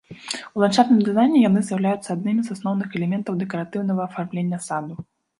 У 0.59 0.61
ландшафтным 0.61 1.01
дызайне 1.09 1.41
яны 1.41 1.61
з'яўляюцца 1.67 2.09
аднымі 2.15 2.41
з 2.47 2.55
асноўных 2.55 2.95
элементаў 3.01 3.37
дэкаратыўнага 3.43 4.01
афармлення 4.07 4.59
саду. 4.69 4.97